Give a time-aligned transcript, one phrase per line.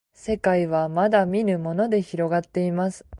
[0.15, 3.05] せかいはまだみぬものでひろがっています